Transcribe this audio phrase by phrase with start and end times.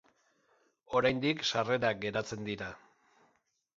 [1.01, 2.71] Oraindik sarrerak geratzen dira.